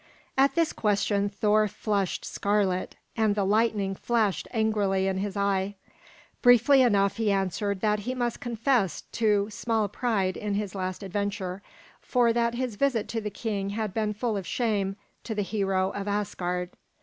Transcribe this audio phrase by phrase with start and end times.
[0.35, 5.75] At this question Thor flushed scarlet, and the lightning flashed angrily in his eye.
[6.41, 11.61] Briefly enough he answered that he must confess to small pride in his last adventure,
[12.01, 15.91] for that his visit to the king had been full of shame to the hero
[15.91, 16.71] of Asgard.